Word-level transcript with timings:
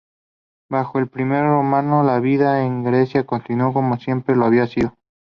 Bajo 0.67 0.97
el 0.97 1.03
Imperio 1.03 1.47
romano 1.57 2.01
la 2.01 2.19
vida 2.19 2.65
en 2.65 2.83
Grecia 2.83 3.27
continuó 3.27 3.71
como 3.71 3.97
siempre 3.97 4.35
lo 4.35 4.45
había 4.45 4.65
sido. 4.65 4.97